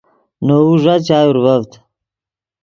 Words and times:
نے 0.45 0.55
وؤ 0.65 0.73
ݱا 0.83 0.95
چائے 1.07 1.27
اورڤڤد 1.27 1.69